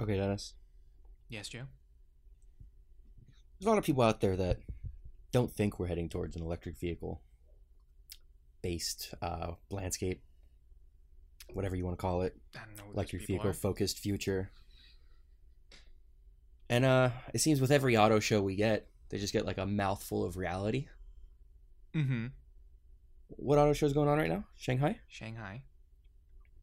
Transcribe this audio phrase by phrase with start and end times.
[0.00, 0.54] Okay, Dennis.
[1.28, 1.64] Yes, Joe.
[3.58, 4.58] There's a lot of people out there that
[5.32, 7.20] don't think we're heading towards an electric vehicle
[8.62, 10.22] based uh, landscape,
[11.52, 12.84] whatever you want to call it, I don't know.
[12.84, 13.54] What electric vehicle are.
[13.54, 14.50] focused future.
[16.68, 19.66] And uh, it seems with every auto show we get, they just get like a
[19.66, 20.88] mouthful of reality.
[21.94, 22.26] Mm-hmm.
[23.28, 24.44] What auto show is going on right now?
[24.56, 24.98] Shanghai?
[25.08, 25.62] Shanghai.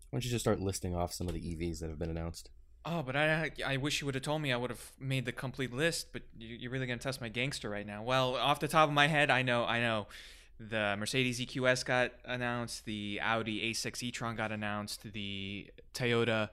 [0.09, 2.49] Why don't you just start listing off some of the EVs that have been announced?
[2.89, 4.53] Oh, but I I wish you would have told me.
[4.53, 6.13] I would have made the complete list.
[6.13, 8.01] But you, you're really gonna test my gangster right now.
[8.01, 10.07] Well, off the top of my head, I know I know
[10.59, 12.85] the Mercedes EQS got announced.
[12.85, 15.11] The Audi A6 e-tron got announced.
[15.11, 16.49] The Toyota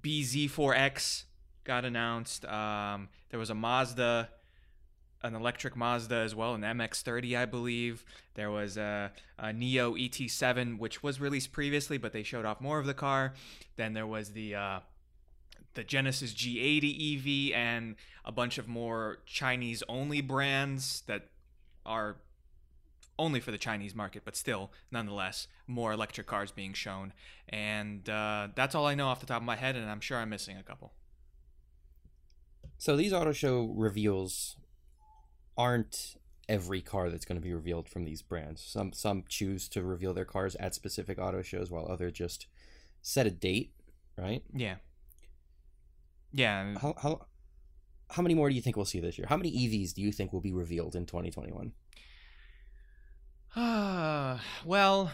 [0.00, 1.24] BZ4X
[1.64, 2.44] got announced.
[2.44, 4.30] Um, there was a Mazda,
[5.22, 8.04] an electric Mazda as well, an MX-30, I believe.
[8.34, 12.78] There was a, a NIO ET7, which was released previously, but they showed off more
[12.78, 13.34] of the car.
[13.76, 14.80] Then there was the uh,
[15.74, 21.28] the Genesis G80 EV and a bunch of more Chinese only brands that
[21.84, 22.16] are
[23.18, 27.12] only for the Chinese market, but still, nonetheless, more electric cars being shown.
[27.48, 30.18] And uh, that's all I know off the top of my head, and I'm sure
[30.18, 30.92] I'm missing a couple.
[32.78, 34.56] So these auto show reveals
[35.56, 36.16] aren't
[36.48, 38.62] every car that's going to be revealed from these brands.
[38.62, 42.46] Some some choose to reveal their cars at specific auto shows, while others just
[43.00, 43.72] set a date,
[44.16, 44.42] right?
[44.52, 44.76] Yeah.
[46.32, 46.74] Yeah.
[46.78, 47.26] How how
[48.10, 49.26] how many more do you think we'll see this year?
[49.28, 51.72] How many EVs do you think will be revealed in 2021?
[54.64, 55.10] well,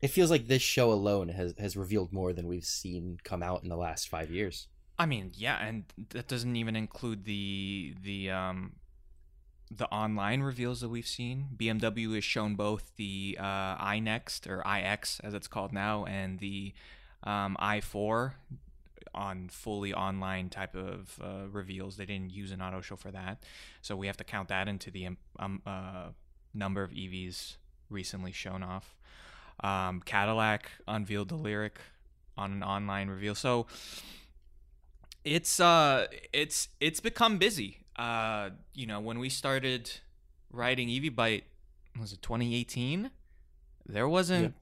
[0.00, 3.62] It feels like this show alone has has revealed more than we've seen come out
[3.62, 4.68] in the last five years.
[4.98, 8.72] I mean, yeah, and that doesn't even include the the um
[9.70, 11.48] the online reveals that we've seen.
[11.56, 16.74] BMW has shown both the uh, iNext or iX as it's called now, and the
[17.22, 18.32] um, i4
[19.14, 21.96] on fully online type of uh, reveals.
[21.96, 23.44] They didn't use an auto show for that,
[23.82, 25.08] so we have to count that into the
[25.38, 26.08] um, uh,
[26.54, 27.56] number of EVs
[27.88, 28.94] recently shown off.
[29.62, 31.76] Um, Cadillac unveiled the Lyriq
[32.36, 33.66] on an online reveal, so
[35.24, 37.78] it's uh it's it's become busy.
[37.96, 39.90] Uh you know when we started
[40.52, 41.42] writing ev byte
[41.98, 43.10] was it 2018
[43.86, 44.54] there wasn't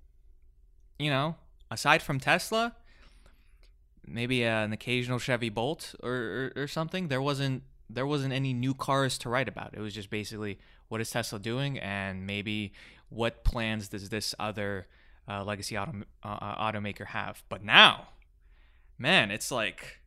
[0.98, 1.36] you know
[1.70, 2.74] aside from tesla
[4.10, 7.08] maybe uh, an occasional chevy bolt or, or or something.
[7.08, 9.74] There wasn't there wasn't any new cars to write about.
[9.74, 10.58] It was just basically
[10.88, 11.78] what is tesla doing?
[11.78, 12.72] And maybe
[13.08, 14.86] what plans does this other
[15.28, 17.42] uh, legacy auto, uh, automaker have?
[17.48, 18.08] But now
[19.00, 20.00] man it's like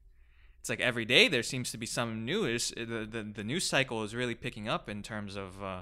[0.59, 2.45] it's like every day there seems to be some new.
[2.45, 5.81] It's, the, the the news cycle is really picking up in terms of uh,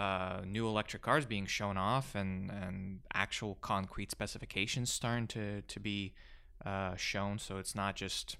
[0.00, 5.78] uh, new electric cars being shown off and, and actual concrete specifications starting to to
[5.78, 6.14] be
[6.64, 7.38] uh, shown.
[7.38, 8.36] So it's not just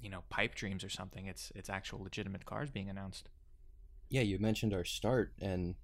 [0.00, 1.26] you know pipe dreams or something.
[1.26, 3.28] It's it's actual legitimate cars being announced.
[4.10, 5.74] Yeah, you mentioned our start, and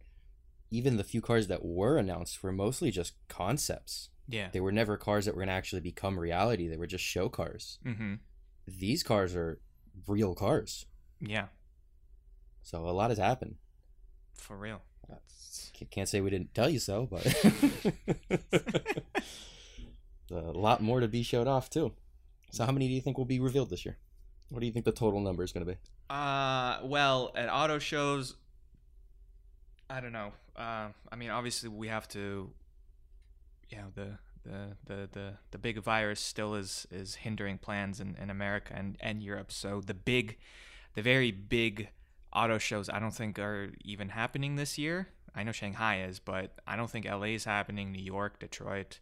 [0.70, 4.10] even the few cars that were announced were mostly just concepts.
[4.28, 4.48] Yeah.
[4.52, 6.68] They were never cars that were going to actually become reality.
[6.68, 7.78] They were just show cars.
[7.84, 8.14] Mm-hmm.
[8.68, 9.58] These cars are
[10.06, 10.86] real cars.
[11.20, 11.46] Yeah.
[12.62, 13.56] So a lot has happened.
[14.34, 14.82] For real.
[15.26, 17.24] C- Can't say we didn't tell you so, but
[20.30, 21.92] a lot more to be showed off too.
[22.50, 23.96] So how many do you think will be revealed this year?
[24.48, 25.78] What do you think the total number is going to be?
[26.08, 28.34] Uh, well, at auto shows,
[29.88, 30.32] I don't know.
[30.56, 32.50] Uh, I mean, obviously, we have to.
[33.68, 38.16] You know, the the the the, the big virus still is is hindering plans in,
[38.20, 39.52] in America and and Europe.
[39.52, 40.38] So the big,
[40.94, 41.90] the very big
[42.32, 45.08] auto shows, I don't think are even happening this year.
[45.34, 47.92] I know Shanghai is, but I don't think LA is happening.
[47.92, 48.98] New York, Detroit,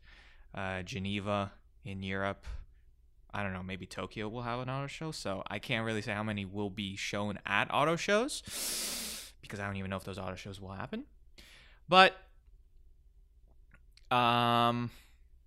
[0.54, 1.52] uh, Geneva
[1.84, 2.46] in Europe.
[3.32, 5.10] I don't know, maybe Tokyo will have an auto show.
[5.10, 8.42] So I can't really say how many will be shown at auto shows
[9.40, 11.04] because I don't even know if those auto shows will happen.
[11.88, 12.12] But
[14.10, 14.90] um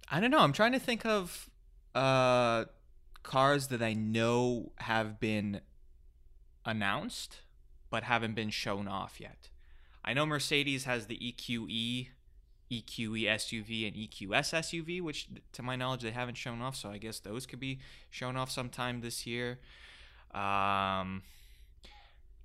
[0.09, 0.39] I don't know.
[0.39, 1.50] I'm trying to think of
[1.95, 2.66] uh
[3.23, 5.62] cars that I know have been
[6.65, 7.42] announced
[7.89, 9.50] but haven't been shown off yet.
[10.03, 12.07] I know Mercedes has the EQE
[12.71, 16.75] EQE SUV and EQS SUV, which to my knowledge they haven't shown off.
[16.75, 17.79] So I guess those could be
[18.09, 19.59] shown off sometime this year.
[20.33, 21.23] Um,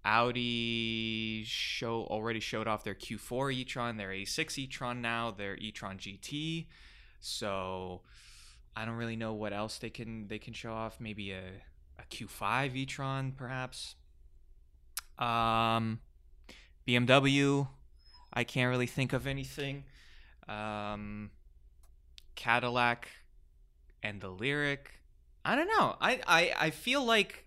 [0.05, 6.67] Audi show already showed off their Q4 e-tron, their A6 e-tron now, their e-tron GT.
[7.21, 8.03] So
[8.77, 11.01] I don't really know what else they can they can show off.
[11.01, 11.43] Maybe a
[11.99, 13.95] a Q5 e-tron perhaps.
[15.19, 16.01] Um,
[16.87, 17.69] BMW,
[18.33, 19.85] I can't really think of anything
[20.49, 21.31] um,
[22.35, 23.09] Cadillac
[24.03, 24.79] and the Lyriq.
[25.45, 25.97] I don't know.
[26.01, 27.47] I, I, I feel like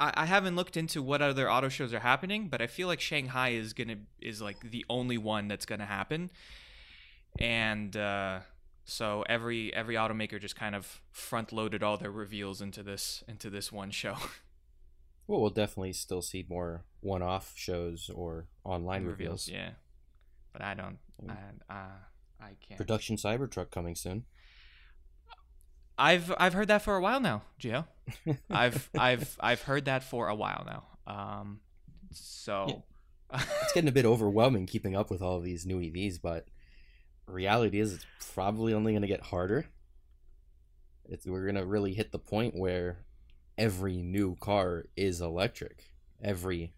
[0.00, 3.00] I, I haven't looked into what other auto shows are happening, but I feel like
[3.00, 6.30] Shanghai is gonna is like the only one that's gonna happen,
[7.38, 8.40] and uh,
[8.84, 13.50] so every every automaker just kind of front loaded all their reveals into this into
[13.50, 14.16] this one show.
[15.28, 19.46] Well, we'll definitely still see more one-off shows or online reveals.
[19.46, 19.72] yeah.
[20.52, 20.98] But I don't.
[21.24, 21.36] Mm.
[21.68, 21.86] I, uh,
[22.40, 22.78] I can't.
[22.78, 24.24] Production Cybertruck coming soon.
[25.96, 27.84] I've I've heard that for a while now, Gio.
[28.50, 31.12] I've I've I've heard that for a while now.
[31.12, 31.60] Um,
[32.12, 32.84] so
[33.62, 36.46] It's getting a bit overwhelming keeping up with all of these new EVs, but
[37.26, 39.66] reality is it's probably only going to get harder.
[41.04, 42.98] It's we're going to really hit the point where
[43.58, 45.90] every new car is electric.
[46.22, 46.72] Every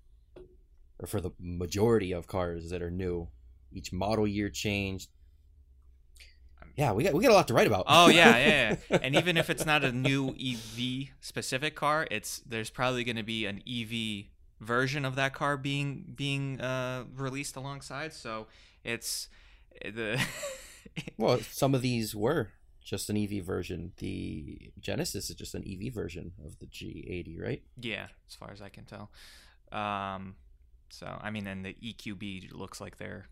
[0.99, 3.29] or for the majority of cars that are new,
[3.73, 5.11] each model year changed.
[6.77, 7.85] Yeah, we got we got a lot to write about.
[7.89, 8.99] oh yeah, yeah, yeah.
[9.03, 13.23] And even if it's not a new EV specific car, it's there's probably going to
[13.23, 14.31] be an EV
[14.61, 18.13] version of that car being being uh, released alongside.
[18.13, 18.47] So
[18.85, 19.29] it's
[19.83, 20.25] the
[21.19, 22.53] well, some of these were
[22.83, 23.93] just an EV version.
[23.99, 27.63] The Genesis is just an EV version of the G80, right?
[27.79, 29.11] yeah, as far as I can tell.
[29.71, 30.37] Um,
[30.89, 33.27] so I mean, and the EQB looks like they're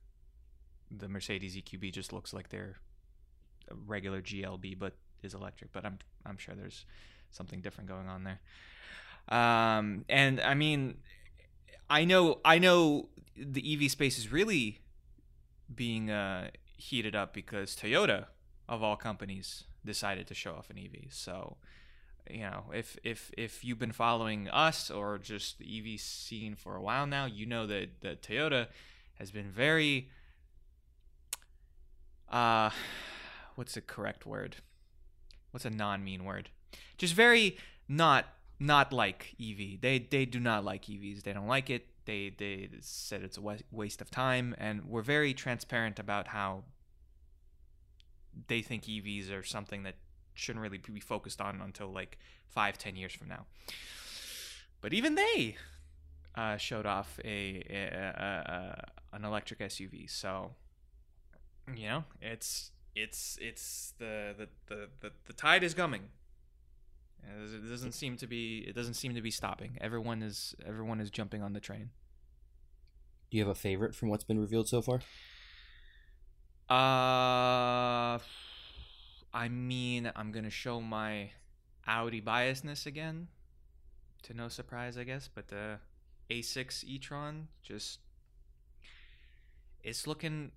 [0.90, 2.76] the Mercedes EQB just looks like they're
[3.70, 5.72] a regular GLB, but is electric.
[5.72, 6.84] But I'm I'm sure there's
[7.30, 8.40] something different going on there.
[9.28, 10.98] Um, and I mean,
[11.90, 14.80] I know I know the EV space is really
[15.72, 18.26] being uh, heated up because Toyota,
[18.68, 21.12] of all companies, decided to show off an EV.
[21.12, 21.56] So,
[22.30, 26.76] you know, if if if you've been following us or just the EV scene for
[26.76, 28.68] a while now, you know that that Toyota
[29.18, 30.08] has been very
[32.30, 32.70] uh
[33.54, 34.56] what's the correct word?
[35.50, 36.50] What's a non-mean word?
[36.96, 37.56] Just very
[37.88, 38.26] not
[38.60, 39.80] not like EV.
[39.80, 41.22] They they do not like EVs.
[41.22, 41.86] They don't like it.
[42.04, 46.64] They they said it's a waste of time, and we're very transparent about how
[48.46, 49.96] they think EVs are something that
[50.34, 53.46] shouldn't really be focused on until like five ten years from now.
[54.80, 55.56] But even they
[56.36, 58.52] uh, showed off a, a, a,
[59.12, 60.08] a an electric SUV.
[60.10, 60.52] So
[61.76, 66.02] you know it's it's it's the the the, the, the tide is coming.
[67.22, 68.64] It doesn't seem to be.
[68.66, 69.76] It doesn't seem to be stopping.
[69.80, 70.54] Everyone is.
[70.66, 71.90] Everyone is jumping on the train.
[73.30, 75.00] Do you have a favorite from what's been revealed so far?
[76.70, 78.18] Uh,
[79.34, 81.30] I mean, I'm gonna show my
[81.86, 83.28] Audi biasness again,
[84.22, 85.28] to no surprise, I guess.
[85.32, 85.78] But the
[86.30, 88.00] A6 e-tron just
[89.82, 90.52] it's looking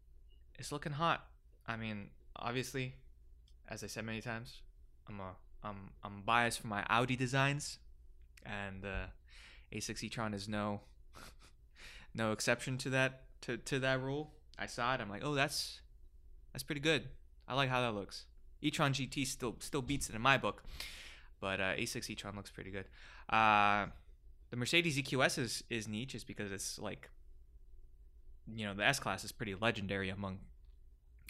[0.62, 1.26] it's looking hot.
[1.68, 2.94] I mean, obviously,
[3.68, 4.62] as I said many times,
[5.10, 5.32] I'm a
[5.64, 7.80] I'm I'm biased for my Audi designs,
[8.46, 9.08] and uh,
[9.74, 10.82] A6 e-tron is no
[12.14, 14.34] no exception to that to, to that rule.
[14.60, 15.02] I saw it.
[15.02, 15.82] I'm like, oh, that's
[16.54, 17.10] that's pretty good.
[17.48, 18.26] I like how that looks.
[18.62, 20.64] e-tron GT still still beats it in my book,
[21.40, 22.86] but uh, A6 e-tron looks pretty good.
[23.30, 23.88] Uh,
[24.52, 27.10] the Mercedes EQS is is neat just because it's like,
[28.54, 30.38] you know, the S class is pretty legendary among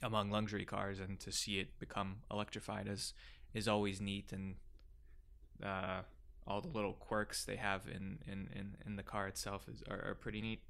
[0.02, 3.14] among luxury cars, and to see it become electrified is
[3.54, 4.56] is always neat, and
[5.64, 6.02] uh,
[6.48, 10.10] all the little quirks they have in in in, in the car itself is are,
[10.10, 10.62] are pretty neat.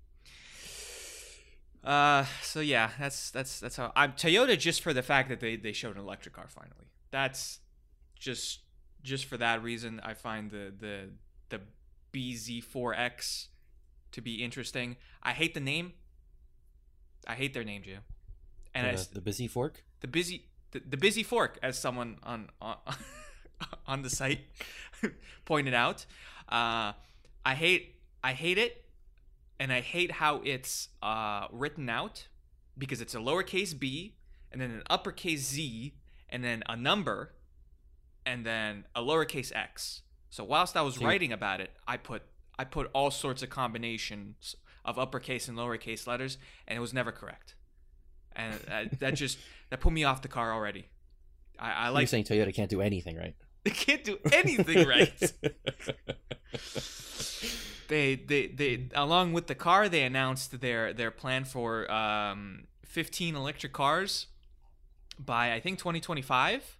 [1.83, 5.55] Uh, so yeah, that's that's that's how I'm Toyota just for the fact that they
[5.55, 6.87] they showed an electric car finally.
[7.09, 7.59] That's
[8.19, 8.59] just
[9.03, 9.99] just for that reason.
[10.03, 11.09] I find the the
[11.49, 11.61] the
[12.13, 13.47] BZ4X
[14.11, 14.97] to be interesting.
[15.23, 15.93] I hate the name.
[17.27, 17.99] I hate their name, Joe.
[18.73, 19.83] And I, the, the busy fork.
[19.99, 22.77] the busy the, the busy fork as someone on on,
[23.87, 24.41] on the site
[25.45, 26.05] pointed out.
[26.49, 26.93] Uh,
[27.45, 28.85] i hate i hate it
[29.59, 32.27] and i hate how it's uh, written out
[32.77, 34.15] because it's a lowercase b
[34.51, 35.95] and then an uppercase z
[36.29, 37.33] and then a number
[38.25, 40.01] and then a lowercase x.
[40.29, 42.23] So whilst i was writing about it i put
[42.59, 46.37] i put all sorts of combinations of uppercase and lowercase letters
[46.67, 47.55] and it was never correct
[48.35, 49.37] and uh, that just
[49.69, 50.87] that put me off the car already.
[51.59, 53.35] I, I You're like saying Toyota can't do anything right.
[53.63, 55.19] they can't do anything right.
[57.87, 63.35] they, they they along with the car they announced their their plan for um, 15
[63.35, 64.27] electric cars
[65.19, 66.79] by I think 2025,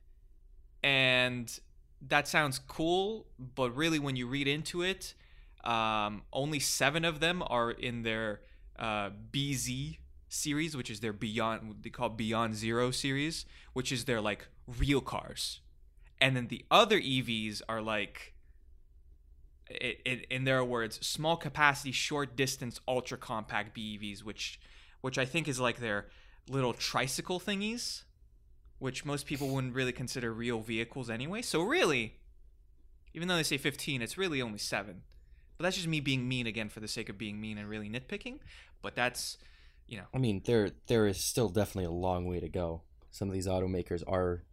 [0.84, 1.60] and
[2.08, 3.28] that sounds cool.
[3.38, 5.14] But really, when you read into it,
[5.64, 8.42] um, only seven of them are in their
[8.80, 9.98] uh, BZ
[10.32, 14.48] series, which is their Beyond they call Beyond Zero series, which is their like
[14.80, 15.60] real cars,
[16.20, 18.34] and then the other EVs are like
[19.70, 24.60] it, it, in their words, small capacity, short distance, ultra compact BEVs, which
[25.02, 26.08] which I think is like their
[26.50, 28.04] little tricycle thingies,
[28.80, 31.42] which most people wouldn't really consider real vehicles anyway.
[31.42, 32.20] So really,
[33.14, 35.02] even though they say 15, it's really only seven.
[35.58, 37.90] But that's just me being mean again for the sake of being mean and really
[37.90, 38.40] nitpicking.
[38.82, 39.38] But that's,
[39.92, 42.84] you know, I mean, there there is still definitely a long way to go.
[43.12, 44.44] Some of these automakers are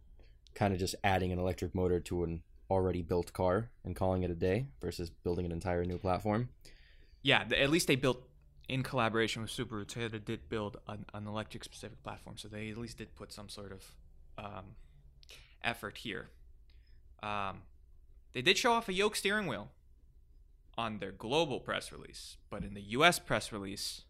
[0.53, 4.29] kind of just adding an electric motor to an already built car and calling it
[4.29, 6.49] a day versus building an entire new platform.
[7.23, 8.21] yeah, at least they built
[8.67, 9.85] in collaboration with Subaru.
[9.85, 13.47] Toyota did build an, an electric specific platform, so they at least did put some
[13.47, 13.85] sort of
[14.37, 14.65] um,
[15.63, 16.27] effort here.
[17.23, 17.61] Um,
[18.33, 19.69] they did show off a yoke steering wheel
[20.77, 23.19] on their global press release, but in the U.S.
[23.19, 24.01] press release,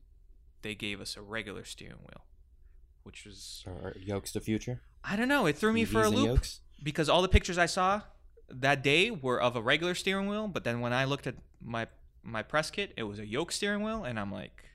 [0.61, 2.25] they gave us a regular steering wheel,
[3.03, 4.81] which was Are yokes the future?
[5.03, 5.45] I don't know.
[5.45, 6.59] It threw me for a loop Yokes?
[6.81, 8.01] because all the pictures I saw
[8.49, 11.87] that day were of a regular steering wheel, but then when I looked at my
[12.23, 14.65] my press kit, it was a yoke steering wheel, and I'm like,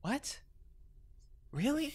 [0.00, 0.40] what?
[1.52, 1.94] Really?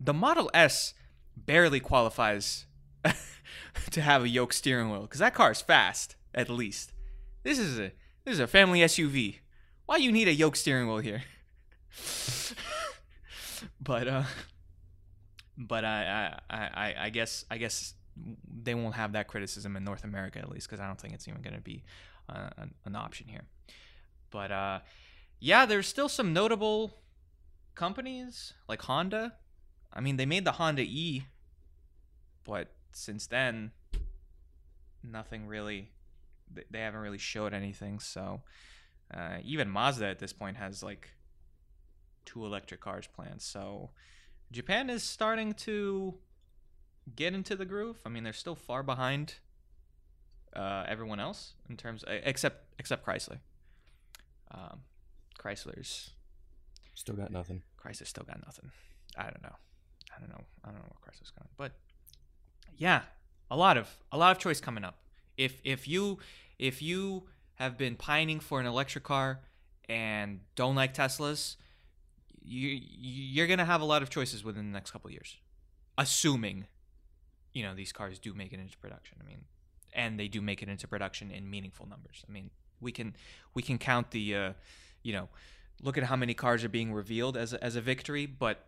[0.00, 0.94] The Model S
[1.36, 2.66] barely qualifies
[3.90, 6.92] to have a yoke steering wheel because that car is fast, at least.
[7.42, 7.92] This is a
[8.24, 9.38] this is a family SUV.
[9.86, 11.22] Why you need a yoke steering wheel here?
[13.80, 14.22] but uh,
[15.56, 17.94] but I, I I I guess I guess
[18.62, 21.26] they won't have that criticism in North America at least because I don't think it's
[21.28, 21.82] even going to be
[22.28, 23.44] uh, an, an option here.
[24.30, 24.80] But uh,
[25.40, 26.94] yeah, there's still some notable
[27.74, 29.34] companies like Honda.
[29.92, 31.24] I mean, they made the Honda E,
[32.44, 33.72] but since then,
[35.02, 35.90] nothing really.
[36.70, 37.98] they- haven't really showed anything.
[37.98, 38.42] So
[39.12, 41.10] uh, even Mazda at this point has like
[42.24, 43.42] two electric cars planned.
[43.42, 43.90] So
[44.50, 46.14] Japan is starting to
[47.16, 47.98] get into the groove.
[48.06, 49.34] I mean, they're still far behind
[50.54, 53.38] uh, everyone else in terms, e, except except Chrysler.
[54.50, 54.80] Um,
[55.38, 56.10] Chrysler's
[56.94, 57.62] Still got nothing.
[57.82, 58.70] Chrysler's still got nothing.
[59.16, 59.56] I don't know.
[60.14, 60.44] I don't know.
[60.64, 61.72] I don't know where Chrysler's going, but
[62.76, 63.02] yeah,
[63.50, 64.98] a lot of a lot of choice coming up.
[65.36, 66.18] If if you
[66.58, 67.24] if you
[67.54, 69.40] have been pining for an electric car
[69.88, 71.56] and don't like Teslas,
[72.44, 75.38] you you're gonna have a lot of choices within the next couple years,
[75.98, 76.66] assuming
[77.52, 79.18] you know these cars do make it into production.
[79.22, 79.44] I mean,
[79.92, 82.24] and they do make it into production in meaningful numbers.
[82.28, 83.14] I mean, we can
[83.54, 84.52] we can count the uh,
[85.02, 85.28] you know
[85.82, 88.66] look at how many cars are being revealed as a, as a victory, but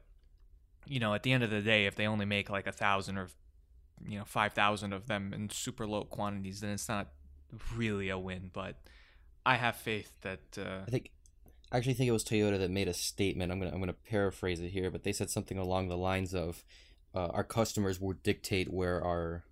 [0.86, 3.18] you know, at the end of the day, if they only make like a thousand
[3.18, 3.28] or
[4.06, 7.08] you know five thousand of them in super low quantities, then it's not
[7.74, 8.50] really a win.
[8.52, 8.76] But
[9.46, 11.10] I have faith that uh, I think
[11.74, 13.50] I actually think it was Toyota that made a statement.
[13.50, 16.62] I'm gonna I'm gonna paraphrase it here, but they said something along the lines of,
[17.14, 19.42] uh, "Our customers will dictate where our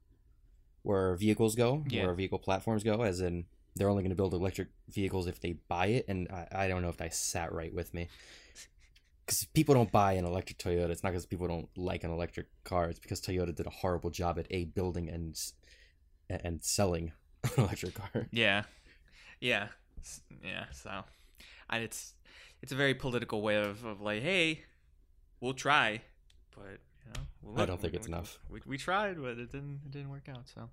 [0.84, 2.02] where our vehicles go, Yeah.
[2.02, 5.54] where our vehicle platforms go." As in, they're only gonna build electric vehicles if they
[5.66, 6.04] buy it.
[6.06, 8.08] And I, I don't know if that sat right with me,
[9.26, 10.90] because people don't buy an electric Toyota.
[10.90, 12.88] It's not because people don't like an electric car.
[12.88, 15.36] It's because Toyota did a horrible job at a building and
[16.30, 17.10] and selling
[17.44, 18.28] an electric car.
[18.30, 18.62] yeah,
[19.40, 19.68] yeah,
[20.44, 20.66] yeah.
[20.70, 21.02] So,
[21.72, 22.14] and it's
[22.62, 24.60] it's a very political way of, of like, hey,
[25.40, 26.00] we'll try,
[26.54, 28.38] but you know, well, I don't think it's we, enough.
[28.48, 30.48] We, we tried, but it didn't it didn't work out.
[30.54, 30.68] So.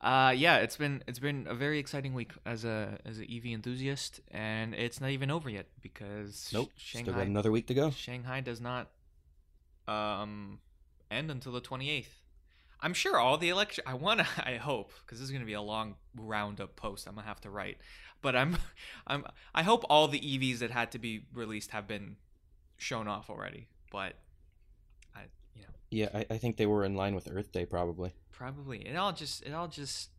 [0.00, 3.46] Uh, yeah, it's been it's been a very exciting week as a as an EV
[3.46, 7.74] enthusiast, and it's not even over yet because Nope, Shanghai still got another week to
[7.74, 7.90] go.
[7.90, 8.88] Shanghai does not
[9.88, 10.58] um
[11.10, 12.06] end until the 28th.
[12.82, 15.46] I'm sure all the election I want to I hope cuz this is going to
[15.46, 17.78] be a long roundup post I'm going to have to write.
[18.20, 18.56] But I'm
[19.06, 19.24] I'm
[19.54, 22.16] I hope all the EVs that had to be released have been
[22.78, 23.68] shown off already.
[23.90, 24.14] But
[25.14, 25.22] I
[25.54, 28.12] you know, Yeah, I, I think they were in line with Earth Day probably.
[28.32, 30.10] probably it all just it all just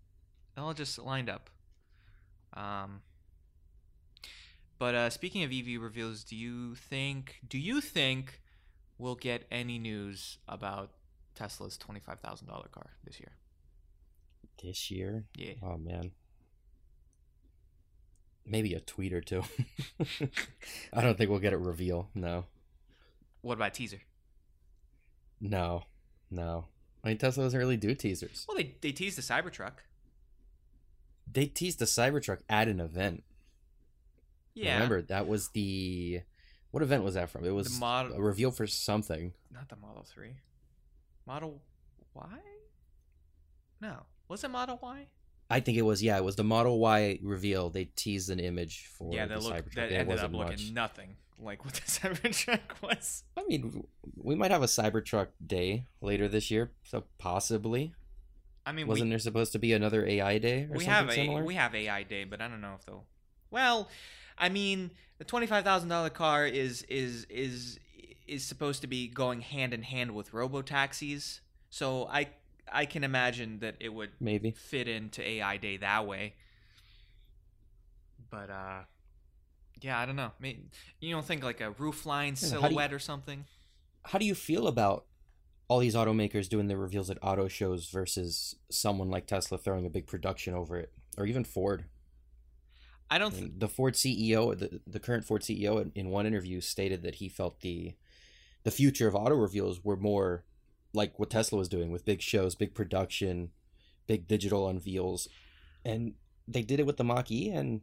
[0.55, 1.50] it all just lined up.
[2.53, 3.01] Um
[4.79, 8.41] but uh, speaking of EV reveals, do you think do you think
[8.98, 10.91] we'll get any news about
[11.35, 13.31] Tesla's twenty five thousand dollar car this year?
[14.63, 15.25] This year?
[15.35, 15.53] Yeah.
[15.63, 16.11] Oh man.
[18.45, 19.43] Maybe a tweet or two.
[20.93, 22.09] I don't think we'll get a reveal.
[22.13, 22.45] No.
[23.41, 23.99] What about teaser?
[25.39, 25.83] No.
[26.29, 26.65] No.
[27.03, 28.45] I mean Tesla doesn't really do teasers.
[28.47, 29.73] Well, they they teased the Cybertruck.
[31.31, 33.23] They teased the Cybertruck at an event.
[34.53, 34.73] Yeah.
[34.75, 36.21] Remember that was the
[36.71, 37.45] what event was that from?
[37.45, 39.33] It was model- a reveal for something.
[39.51, 40.35] Not the Model Three.
[41.25, 41.61] Model
[42.13, 42.39] Y?
[43.81, 44.05] No.
[44.27, 45.07] Was it Model Y?
[45.49, 47.69] I think it was yeah, it was the Model Y reveal.
[47.69, 49.75] They teased an image for yeah, the that looked Cybertruck.
[49.75, 50.71] that ended up looking much.
[50.71, 53.23] nothing like what the Cybertruck was.
[53.37, 53.83] I mean,
[54.15, 57.93] we might have a Cybertruck day later this year, so possibly.
[58.65, 61.09] I mean, Wasn't we, there supposed to be another AI day or we something have
[61.09, 61.43] a similar?
[61.43, 63.03] we have AI day, but I don't know if they'll.
[63.51, 63.89] Well,
[64.37, 67.79] I mean, the twenty five thousand dollar car is is is
[68.27, 72.29] is supposed to be going hand in hand with robo taxis, so I
[72.71, 74.51] I can imagine that it would Maybe.
[74.51, 76.33] fit into AI day that way.
[78.29, 78.79] But uh,
[79.81, 80.31] yeah, I don't know.
[80.37, 82.99] I mean, you don't think like a roof line Yeah, how do you- silhouette or
[82.99, 83.45] something?
[84.05, 85.05] How do you feel about
[85.69, 89.89] all these automakers doing their reveals at auto shows versus someone like Tesla throwing a
[89.89, 91.85] big production over it, or even Ford?
[93.09, 93.31] I don't.
[93.31, 97.03] Th- mean, the Ford CEO, the, the current Ford CEO, in, in one interview stated
[97.03, 97.93] that he felt the
[98.63, 100.46] the future of auto reveals were more
[100.93, 103.50] like what Tesla was doing with big shows, big production,
[104.08, 105.27] big digital unveils,
[105.84, 106.13] and
[106.48, 107.82] they did it with the Mach E, and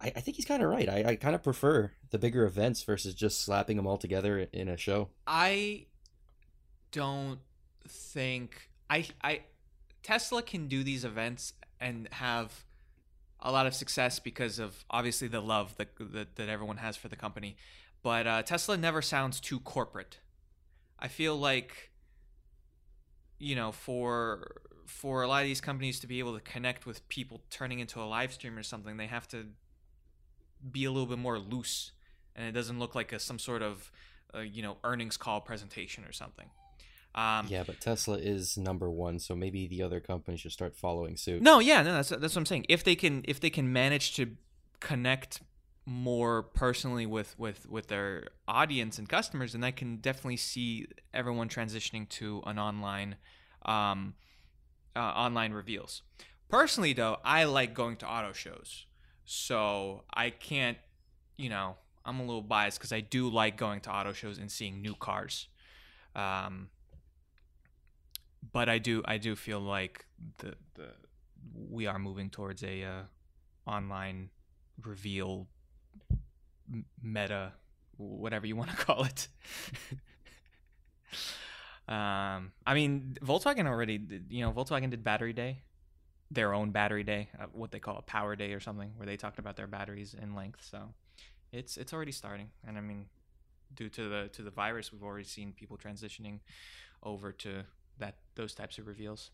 [0.00, 0.88] I, I think he's kind of right.
[0.88, 4.68] I, I kind of prefer the bigger events versus just slapping them all together in
[4.68, 5.08] a show.
[5.26, 5.86] I
[6.92, 7.40] don't
[7.88, 9.42] think I I
[10.02, 12.64] Tesla can do these events and have
[13.40, 17.08] a lot of success because of obviously the love that that, that everyone has for
[17.08, 17.56] the company.
[18.06, 20.20] But uh, Tesla never sounds too corporate.
[20.96, 21.90] I feel like
[23.40, 27.08] you know for for a lot of these companies to be able to connect with
[27.08, 29.46] people turning into a live stream or something, they have to
[30.70, 31.90] be a little bit more loose,
[32.36, 33.90] and it doesn't look like a, some sort of
[34.32, 36.48] uh, you know earnings call presentation or something.
[37.16, 41.16] Um, Yeah, but Tesla is number one, so maybe the other companies should start following
[41.16, 41.42] suit.
[41.42, 42.66] No, yeah, no, that's that's what I'm saying.
[42.68, 44.36] If they can, if they can manage to
[44.78, 45.40] connect
[45.86, 51.48] more personally with with with their audience and customers, and I can definitely see everyone
[51.48, 53.16] transitioning to an online,
[53.64, 54.14] um,
[54.96, 56.02] uh, online reveals.
[56.48, 58.86] Personally, though, I like going to auto shows,
[59.24, 60.76] so I can't,
[61.36, 64.50] you know, I'm a little biased because I do like going to auto shows and
[64.50, 65.48] seeing new cars.
[66.16, 66.70] Um,
[68.52, 70.04] but I do I do feel like
[70.38, 70.88] the the
[71.54, 73.02] we are moving towards a uh,
[73.70, 74.30] online
[74.82, 75.46] reveal
[77.02, 77.52] meta
[77.96, 79.28] whatever you want to call it.
[81.88, 85.62] um, I mean, Volkswagen already did, you know Volkswagen did battery day,
[86.30, 89.16] their own battery day, uh, what they call a power day or something, where they
[89.16, 90.64] talked about their batteries in length.
[90.68, 90.94] So
[91.52, 93.06] it's it's already starting, and I mean,
[93.74, 96.40] due to the to the virus, we've already seen people transitioning
[97.02, 97.64] over to
[97.98, 99.30] that those types of reveals.